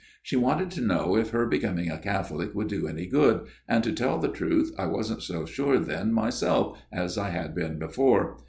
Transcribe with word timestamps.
She 0.23 0.35
wanted 0.35 0.71
to 0.71 0.81
know 0.81 1.15
if 1.15 1.29
her 1.29 1.45
becoming 1.45 1.91
a 1.91 1.99
Catholic 1.99 2.55
would 2.55 2.67
do 2.67 2.87
any 2.87 3.05
good, 3.05 3.45
and 3.67 3.83
to 3.83 3.93
tell 3.93 4.17
the 4.17 4.29
truth 4.29 4.73
I 4.75 4.87
wasn't 4.87 5.21
so 5.21 5.45
sure 5.45 5.77
then 5.77 6.11
myself 6.11 6.79
as 6.91 7.19
I 7.19 7.29
had 7.29 7.53
been 7.53 7.77
before. 7.77 8.39